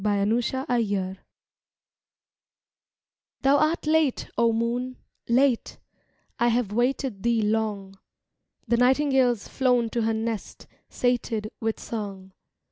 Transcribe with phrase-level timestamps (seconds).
[0.03, 1.17] BY THE INDUS
[3.41, 4.97] Thou art late, O Moon,
[5.29, 5.77] Late,
[6.39, 7.99] I have waited thee long.
[8.67, 12.33] The nightingale's flown to her nest, Sated with song.